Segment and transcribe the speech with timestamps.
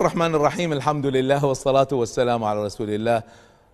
[0.00, 3.22] الرحمن الرحيم الحمد لله والصلاة والسلام على رسول الله.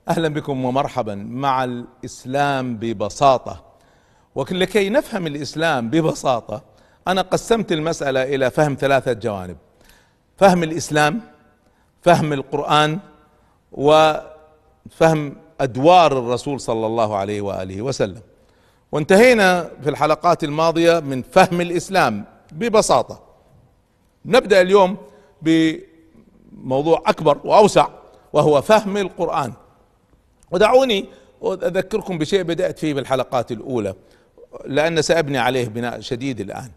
[0.09, 3.65] أهلا بكم ومرحبا مع الإسلام ببساطة.
[4.35, 6.63] ولكي نفهم الإسلام ببساطة
[7.09, 9.57] أنا قسمت المسألة إلى فهم ثلاثة جوانب.
[10.37, 11.21] فهم الإسلام
[12.03, 12.99] فهم القرآن
[13.73, 18.23] وفهم أدوار الرسول صلى الله عليه وآله وسلم.
[18.93, 23.23] وانتهينا في الحلقات الماضية من فهم الإسلام ببساطة.
[24.25, 24.97] نبدأ اليوم
[26.53, 27.89] بموضوع أكبر وأوسع
[28.33, 29.53] وهو فهم القرآن.
[30.51, 31.09] ودعوني
[31.45, 33.95] أذكركم بشيء بدأت فيه بالحلقات الأولى
[34.67, 36.71] لأن سأبني عليه بناء شديد الآن.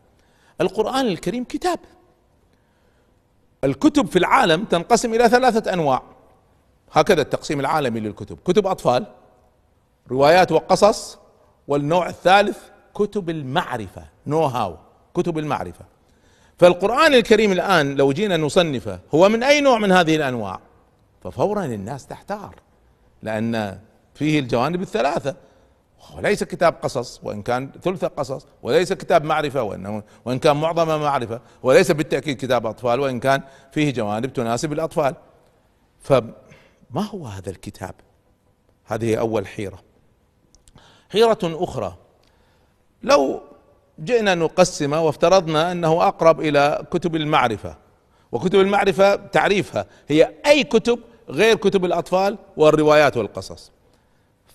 [0.62, 1.80] القرآن الكريم كتاب.
[3.63, 6.02] الكتب في العالم تنقسم إلى ثلاثة أنواع.
[6.91, 8.38] هكذا التقسيم العالمي للكتب.
[8.46, 9.05] كتب أطفال
[10.12, 11.18] روايات وقصص
[11.68, 12.58] والنوع الثالث
[12.94, 14.77] كتب المعرفة نو هاو
[15.13, 15.86] كتب المعرفة.
[16.60, 20.60] فالقرآن الكريم الآن لو جينا نصنفه هو من أي نوع من هذه الأنواع؟
[21.24, 22.55] ففورا الناس تحتار
[23.24, 23.79] لأن
[24.13, 25.35] فيه الجوانب الثلاثة.
[26.18, 31.41] وليس كتاب قصص وإن كان ثلث قصص وليس كتاب معرفة وإنه وإن كان معظمه معرفة
[31.63, 35.15] وليس بالتأكيد كتاب أطفال وإن كان فيه جوانب تناسب الأطفال.
[36.02, 36.34] فما
[36.96, 37.96] هو هذا الكتاب؟
[38.85, 39.80] هذه أول حيرة.
[41.10, 41.96] حيرة أخرى.
[43.04, 43.41] لو
[44.04, 47.76] جئنا نقسمه وافترضنا أنه أقرب إلى كتب المعرفة
[48.32, 53.72] وكتب المعرفة تعريفها هي أي كتب غير كتب الأطفال والروايات والقصص.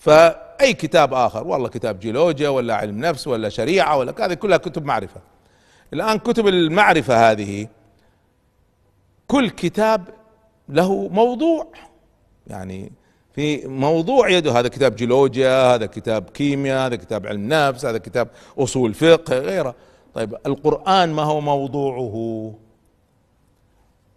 [0.00, 4.84] فأي كتاب آخر؟ والله كتاب جيولوجيا ولا علم نفس ولا شريعة ولا هذه كلها كتب
[4.84, 5.20] معرفة.
[5.92, 7.68] الآن كتب المعرفة هذه
[9.26, 10.08] كل كتاب
[10.68, 11.66] له موضوع
[12.46, 12.92] يعني
[13.34, 14.58] في موضوع يده.
[14.58, 19.74] هذا كتاب جيولوجيا هذا كتاب كيمياء هذا كتاب علم نفس هذا كتاب أصول فقه غيره.
[20.14, 22.54] طيب القرآن ما هو موضوعه؟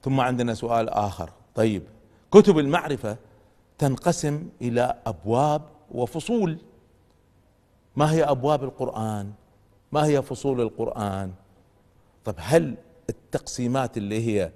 [0.04, 1.30] ثم عندنا سؤال آخر.
[1.56, 1.84] طيب
[2.32, 3.18] كتب المعرفة
[3.78, 5.62] تنقسم إلى أبواب
[5.92, 6.58] وفصول.
[7.96, 9.32] ما هي أبواب القرآن؟
[9.92, 11.32] ما هي فصول القرآن؟
[12.26, 12.76] طيب هل
[13.10, 14.52] التقسيمات اللي هي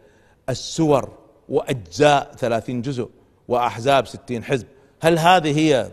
[0.50, 1.10] السور
[1.50, 3.10] وأجزاء ثلاثين جزء
[3.52, 4.68] وأحزاب ستين حزب.
[5.02, 5.92] هل هذه هي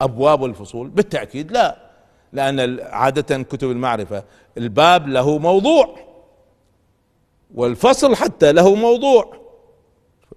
[0.00, 1.76] أبواب الفصول؟ بالتأكيد لا
[2.32, 4.24] لأن عادة كتب المعرفة
[4.58, 5.96] الباب له موضوع
[7.54, 9.36] والفصل حتى له موضوع.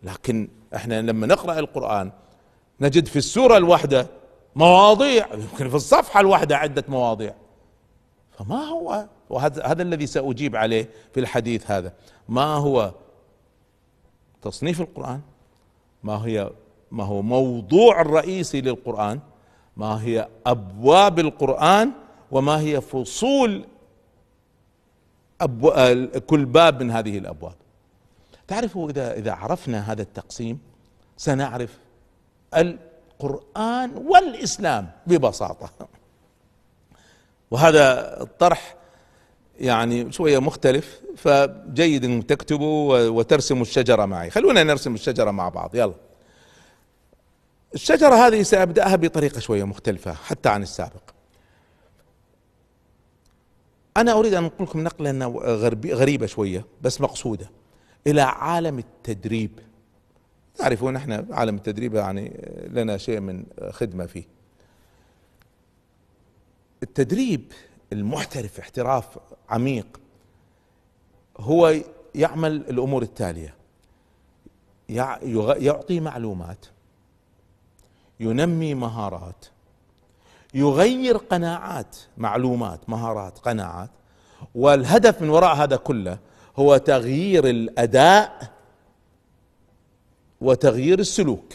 [0.03, 2.11] لكن إحنا لما نقرأ القرآن
[2.81, 4.07] نجد في السورة الواحدة
[4.55, 7.33] مواضيع يمكن في الصفحة الواحدة عدة مواضيع.
[8.31, 11.93] فما هو؟ وهذا هذا الذي سأجيب عليه في الحديث هذا.
[12.29, 12.91] ما هو
[14.41, 15.21] تصنيف القرآن؟
[16.07, 16.49] ما هي
[16.91, 19.19] ما هو موضوع الرئيسي للقرآن
[19.77, 21.91] ما هي أبواب القرآن
[22.31, 23.65] وما هي فصول
[25.41, 25.71] أبو
[26.27, 27.55] كل باب من هذه الأبواب.
[28.47, 30.59] تعرفوا إذا إذا عرفنا هذا التقسيم
[31.17, 31.79] سنعرف
[32.55, 35.87] القرآن والإسلام ببساطة.
[37.51, 37.83] وهذا
[38.21, 38.75] الطرح
[39.59, 44.29] يعني شوية مختلف فجيد ان تكتبوا وترسموا الشجرة معي.
[44.29, 45.93] خلونا نرسم الشجرة مع بعض يلا.
[47.75, 51.03] الشجرة هذه سأبدأها بطريقة شوية مختلفة حتى عن السابق.
[53.97, 55.27] أنا أريد أن أقول لكم نقلة
[55.85, 57.49] غريبة شوية بس مقصودة.
[58.07, 59.59] إلى عالم التدريب.
[60.55, 64.23] تعرفون إحنا عالم التدريب يعني لنا شيء من خدمة فيه.
[66.83, 67.51] التدريب
[67.93, 69.05] المحترف احتراف
[69.49, 69.99] عميق
[71.37, 71.75] هو
[72.15, 73.55] يعمل الأمور التالية.
[74.89, 76.65] يعطي معلومات
[78.19, 79.45] ينمي مهارات
[80.53, 83.89] يغير قناعات معلومات مهارات قناعات.
[84.55, 86.19] والهدف من وراء هذا كله
[86.57, 88.53] هو تغيير الأداء
[90.41, 91.53] وتغيير السلوك.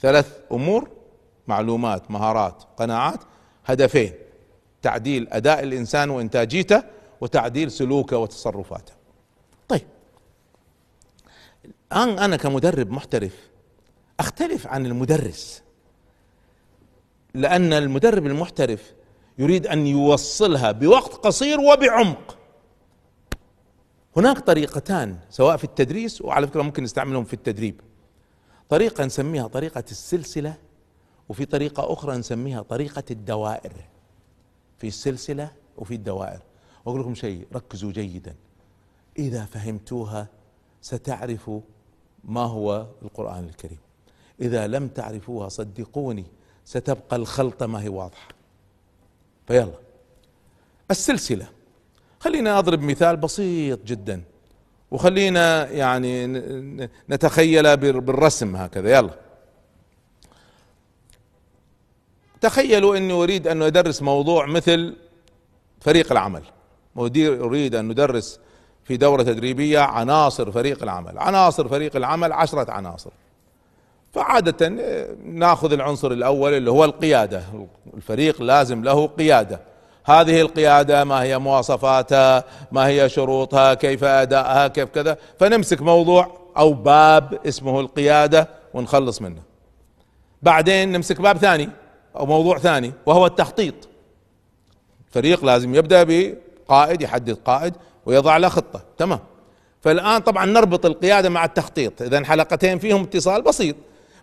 [0.00, 0.88] ثلاث أمور
[1.46, 3.20] معلومات مهارات قناعات
[3.64, 4.12] هدفين.
[4.84, 6.82] تعديل أداء الإنسان وإنتاجيته
[7.20, 8.92] وتعديل سلوكه وتصرفاته.
[9.68, 9.86] طيب.
[11.92, 13.50] الآن أنا كمدرب محترف
[14.20, 15.62] أختلف عن المدرس
[17.34, 18.94] لأن المدرب المحترف
[19.38, 22.38] يريد أن يوصلها بوقت قصير وبعمق.
[24.16, 27.80] هناك طريقتان سواء في التدريس وعلى فكرة ممكن نستعملهم في التدريب.
[28.68, 30.54] طريقة نسميها طريقة السلسلة
[31.28, 33.72] وفي طريقة أخرى نسميها طريقة الدوائر.
[34.78, 36.40] في السلسلة وفي الدوائر.
[36.84, 38.34] وأقول لكم شيء ركزوا جيدا.
[39.18, 40.28] إذا فهمتوها
[40.82, 41.60] ستعرفوا
[42.24, 43.78] ما هو القرآن الكريم.
[44.40, 46.24] إذا لم تعرفوها صدقوني
[46.64, 48.28] ستبقى الخلطه ما هي واضحه
[49.46, 49.74] فيلا.
[50.90, 51.46] السلسلة.
[52.20, 54.22] خلينا أضرب مثال بسيط جدا.
[54.90, 56.26] وخلينا يعني
[57.10, 58.98] نتخيل بالرسم هكذا.
[58.98, 59.23] يلا.
[62.44, 64.96] تخيلوا إني أريد أن أدرس موضوع مثل
[65.80, 66.42] فريق العمل.
[66.96, 68.40] مدير أريد أن ندرس
[68.84, 71.18] في دورة تدريبية عناصر فريق العمل.
[71.18, 73.10] عناصر فريق العمل عشرة عناصر.
[74.12, 74.68] فعادة
[75.24, 77.42] ناخذ العنصر الأول اللي هو القيادة.
[77.94, 79.60] الفريق لازم له قيادة.
[80.04, 86.72] هذه القيادة ما هي مواصفاتها؟ ما هي شروطها؟ كيف أدائها؟ كيف كذا؟ فنمسك موضوع أو
[86.72, 89.42] باب اسمه القيادة ونخلص منه.
[90.42, 91.68] بعدين نمسك باب ثاني.
[92.16, 93.74] أو موضوع ثاني وهو التخطيط.
[95.10, 97.74] فريق لازم يبدأ بقائد يحدد قائد
[98.06, 98.82] ويضع له خطة.
[98.98, 99.18] تمام.
[99.80, 102.02] فالآن طبعا نربط القيادة مع التخطيط.
[102.02, 103.76] إذا حلقتين فيهم اتصال بسيط.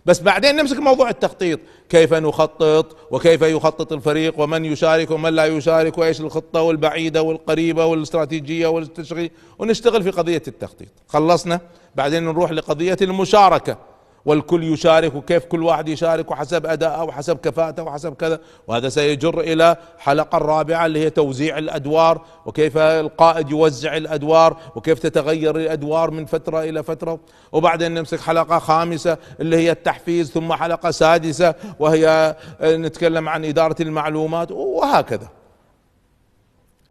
[0.06, 1.60] بس بعدين نمسك موضوع التخطيط.
[1.88, 8.66] كيف نخطط وكيف يخطط الفريق ومن يشارك ومن لا يشارك وإيش الخطة والبعيدة والقريبة والاستراتيجية
[8.66, 9.30] والتشغيل.
[9.58, 10.88] ونشتغل في قضية التخطيط.
[11.08, 11.60] خلصنا.
[11.94, 13.91] بعدين نروح لقضية المشاركة.
[14.24, 18.40] والكل يشارك وكيف كل واحد يشارك وحسب أدائه وحسب كفاءته وحسب كذا.
[18.66, 25.56] وهذا سيجر إلى حلقة الرابعة اللي هي توزيع الأدوار وكيف القائد يوزع الأدوار وكيف تتغير
[25.56, 27.20] الأدوار من فترة إلى فترة.
[27.52, 34.52] وبعدين نمسك حلقة خامسة اللي هي التحفيز ثم حلقة سادسة وهي نتكلم عن إدارة المعلومات
[34.52, 35.28] وهكذا.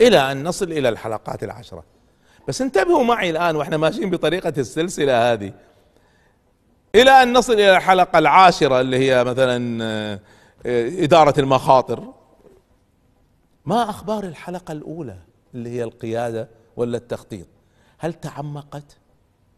[0.01, 1.83] إلى أن نصل إلى الحلقات العشرة.
[2.47, 5.53] بس انتبهوا معي الآن وإحنا ماشيين بطريقة السلسلة هذه.
[6.95, 10.19] إلى أن نصل إلى الحلقة العاشرة اللي هي مثلا آه،
[11.03, 12.03] إدارة المخاطر.
[13.65, 15.17] ما أخبار الحلقة الأولى
[15.53, 17.47] اللي هي القيادة ولا التخطيط؟
[17.97, 18.97] هل تعمقت؟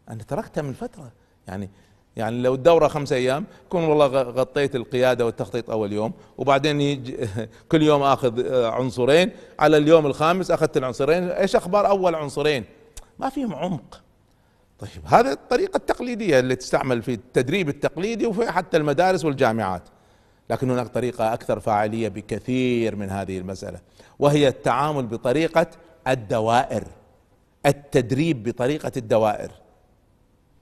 [0.08, 1.12] أنا تركتها من فترة.
[1.48, 1.70] يعني
[2.16, 7.04] يعني لو الدورة خمس أيام كون والله غطيت القيادة والتخطيط أول يوم وبعدين
[7.70, 9.30] كل يوم آخذ آه، عنصرين.
[9.58, 11.28] على اليوم الخامس أخذت العنصرين.
[11.28, 12.64] إيش أخبار أول عنصرين؟
[13.18, 14.03] ما فيهم عمق.
[14.78, 19.82] طيب هذه الطريقة التقليدية اللي تستعمل في التدريب التقليدي وفي حتى المدارس والجامعات.
[20.50, 23.80] لكن هناك طريقة أكثر فاعلية بكثير من هذه المسألة
[24.18, 25.66] وهي التعامل بطريقة
[26.08, 26.84] الدوائر
[27.66, 29.50] التدريب بطريقة الدوائر.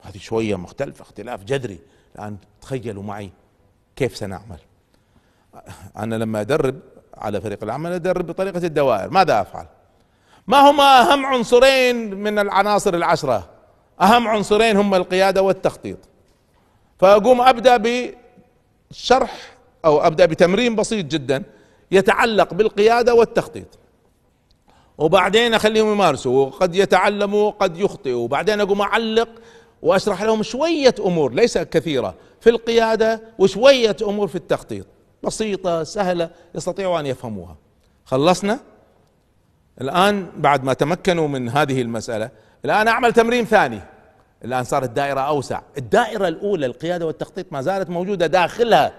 [0.02, 1.78] هذه شوية مختلفة اختلاف جذري.
[2.14, 3.30] الآن تخيلوا معي
[3.96, 4.58] كيف سنعمل.
[5.96, 6.80] أنا لما أدرب
[7.14, 9.10] على فريق العمل أدرب بطريقة الدوائر.
[9.10, 9.66] ماذا أفعل؟
[10.46, 13.61] ما هما أهم عنصرين من العناصر العشرة؟
[14.00, 15.98] أهم عنصرين هم القيادة والتخطيط.
[16.98, 17.76] فأقوم أبدأ
[18.90, 21.42] بشرح أو أبدأ بتمرين بسيط جدا
[21.90, 23.78] يتعلق بالقيادة والتخطيط.
[24.98, 28.24] وبعدين أخليهم يمارسوا وقد يتعلموا قد يخطئوا.
[28.24, 29.28] وبعدين أقوم أعلق
[29.82, 34.86] وأشرح لهم شوية أمور ليس كثيرة في القيادة وشوية أمور في التخطيط.
[35.22, 37.56] بسيطة سهلة يستطيعوا أن يفهموها.
[38.04, 38.60] خلصنا؟
[39.80, 42.30] الآن بعد ما تمكنوا من هذه المسألة
[42.64, 43.80] الآن أعمل تمرين ثاني.
[44.44, 45.60] الآن صارت دائره أوسع.
[45.78, 48.92] الدائرة الأولى القياده والتخطيط ما زالت موجودة داخلها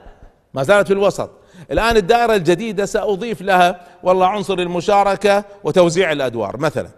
[0.54, 1.30] ما زالت في الوسط.
[1.72, 6.58] الآن الدائرة الجديدة سأضيف لها والله عنصر المشاركة وتوزيع الأدوار.
[6.58, 6.90] مثلا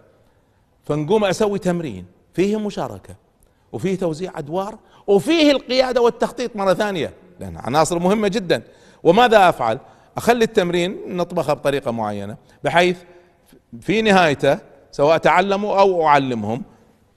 [0.83, 3.16] فنقوم أسوي تمرين فيه مشاركة
[3.72, 4.77] وفيه توزيع أدوار
[5.07, 7.13] وفيه القيادة والتخطيط مرة ثانية.
[7.39, 8.62] لأن عناصر مهمة جدا.
[9.04, 9.80] وماذا أفعل؟
[10.18, 12.98] أخلي التمرين نطبخه بطريقة معينة بحيث
[13.82, 14.60] في نهايته
[14.91, 16.63] سواء تعلموا أو أعلمهم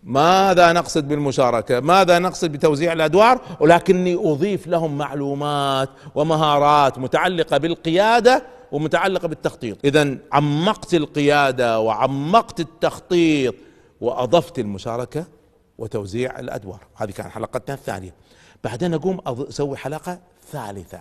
[0.03, 9.29] ماذا نقصد بالمشاركة؟ ماذا نقصد بتوزيع الأدوار؟ ولكني أضيف لهم معلومات ومهارات متعلقة بالقيادة ومتعلقة
[9.29, 9.79] بالتخطيط.
[9.85, 13.55] اذا عمقت القيادة وعمقت التخطيط
[14.01, 15.25] وأضفت المشاركة
[15.79, 16.81] وتوزيع الأدوار.
[16.97, 18.15] هذه كانت حلقتنا الثانية.
[18.65, 20.19] بعدين أقوم أسوي حلقة
[20.53, 21.01] ثالثة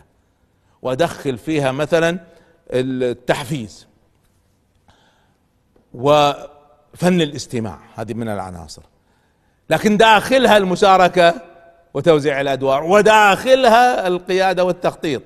[0.81, 2.19] وأدخل فيها مثلا
[2.71, 3.87] التحفيز.
[5.97, 6.31] و
[6.93, 7.79] فن الاستماع.
[7.95, 8.81] هذه من العناصر.
[9.69, 11.33] لكن داخلها المشاركة
[11.93, 15.21] وتوزيع الأدوار وداخلها القيادة والتخطيط.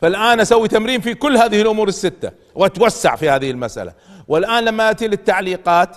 [0.00, 3.92] فالآن أسوي تمرين في كل هذه الأمور الستة وأتوسع في هذه المسألة.
[4.28, 5.96] والآن لما أتي للتعليقات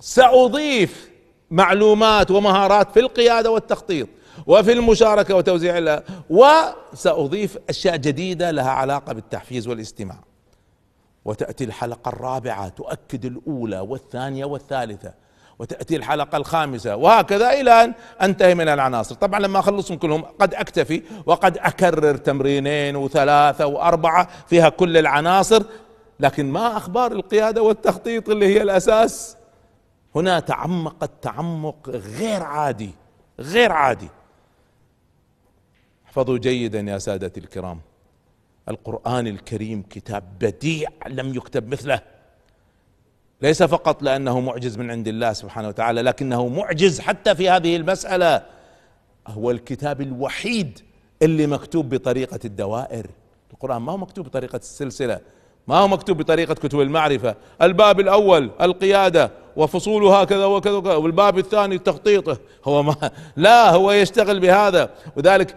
[0.00, 1.10] سأضيف
[1.50, 4.08] معلومات ومهارات في القيادة والتخطيط
[4.46, 10.27] وفي المشاركة وتوزيع وسأضيف أشياء جديدة لها علاقة بالتحفيز والاستماع.
[11.28, 15.14] وتأتي الحلقة الرابعة تؤكد الأولى والثانية والثالثة
[15.58, 19.14] وتأتي الحلقة الخامسة وهكذا إلى أن أنتهي من العناصر.
[19.14, 25.62] طبعا لما أخلصهم كلهم قد أكتفي وقد أكرر تمرينين وثلاثة وأربعة فيها كل العناصر
[26.20, 29.36] لكن ما أخبار القيادة والتخطيط اللي هي الأساس؟
[30.14, 32.90] هنا تعمقت تعمق غير عادي
[33.40, 34.08] غير عادي.
[36.06, 37.80] احفظوا جيدا يا سادتي الكرام.
[38.70, 42.00] القرآن الكريم كتاب بديع لم يكتب مثله.
[43.42, 48.42] ليس فقط لأنه معجز من عند الله سبحانه وتعالى لكنه معجز حتى في هذه المسألة.
[49.26, 50.78] هو الكتاب الوحيد
[51.22, 53.06] اللي مكتوب بطريقة الدوائر.
[53.52, 55.20] القرآن ما هو مكتوب بطريقة السلسلة
[55.68, 57.34] ما هو مكتوب بطريقة كتب المعرفة.
[57.62, 59.30] الباب الأول القيادة.
[59.58, 60.94] وفصولها كذا وكذا وكذا.
[60.94, 62.38] والباب الثاني تخطيطه.
[62.64, 62.94] هو ما
[63.36, 64.90] لا هو يشتغل بهذا.
[65.16, 65.54] وذلك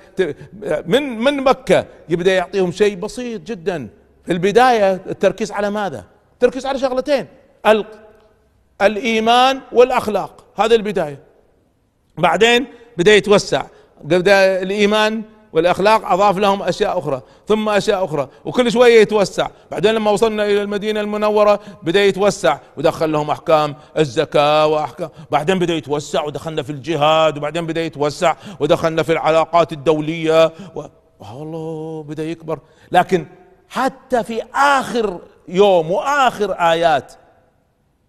[0.85, 3.89] من من مكة يبدأ يعطيهم شيء بسيط جدا.
[4.25, 7.27] في البداية التركيز على ماذا؟ التركيز على شغلتين.
[8.81, 10.45] الإيمان والأخلاق.
[10.55, 11.19] هذه البداية.
[12.17, 12.67] بعدين
[12.97, 13.63] بدأ يتوسع.
[14.03, 19.47] بدأ الإيمان والأخلاق أضاف لهم أشياء أخرى ثم أشياء أخرى وكل شوية يتوسع.
[19.71, 25.73] بعدين لما وصلنا إلى المدينة المنورة بدأ يتوسع ودخل لهم أحكام الزكاة وأحكام بعدين بدأ
[25.73, 30.83] يتوسع ودخلنا في الجهاد وبعدين بدأ يتوسع ودخلنا في العلاقات الدولية و...
[31.19, 32.59] والله بدأ يكبر.
[32.91, 33.25] لكن
[33.69, 37.13] حتى في آخر يوم وآخر آيات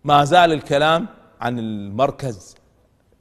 [0.05, 1.07] ما زال الكلام
[1.41, 2.57] عن المركز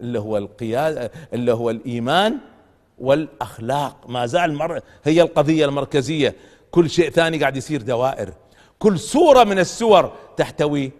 [0.01, 2.37] اللي هو القياده اللي هو الإيمان
[3.01, 4.09] والأخلاق.
[4.09, 6.35] ما زال مر هي القضية المركزية.
[6.71, 8.33] كل شيء ثاني قاعد يصير دوائر.
[8.79, 10.91] كل صوره من السور تحتوي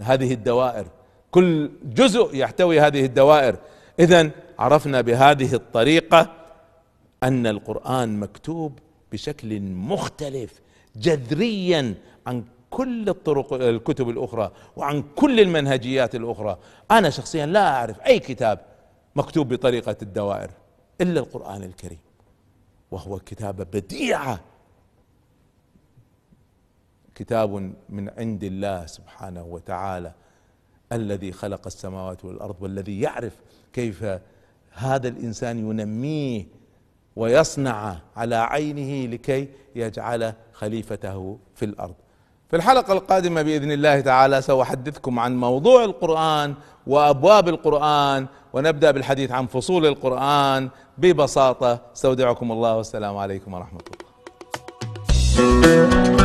[0.00, 0.86] هذه الدوائر.
[1.30, 3.56] كل جزء يحتوي هذه الدوائر.
[3.98, 6.32] اذا عرفنا بهذه الطريقة
[7.22, 8.78] أن القرآن مكتوب
[9.12, 10.52] بشكل مختلف
[10.96, 11.94] جذريا
[12.26, 16.58] عن كل الطرق الكتب الأخرى وعن كل المنهجيات الأخرى.
[16.90, 18.58] أنا شخصيا لا أعرف أي كتاب
[19.16, 20.50] مكتوب بطريقة الدوائر.
[21.02, 21.98] إلا القرآن الكريم
[22.90, 24.40] وهو كتابه بديعه
[27.14, 30.12] كتاب من عند الله سبحانه وتعالى
[30.92, 33.36] الذي خلق السماوات والأرض والذي يعرف
[33.72, 34.04] كيف
[34.72, 36.46] هذا الإنسان ينميه
[37.16, 41.94] ويصنع على عينه لكي يجعل خليفته في الأرض.
[42.52, 46.54] في الحلقة القادمة بإذن الله تعالى سأحدثكم عن موضوع القرآن
[46.86, 50.68] وأبواب القرآن ونبدأ بالحديث عن فصول القرآن
[50.98, 51.78] ببساطة.
[51.96, 53.80] أستودعكم الله والسلام عليكم ورحمة
[55.38, 56.21] الله.